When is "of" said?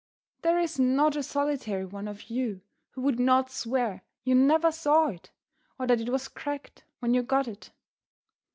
2.07-2.31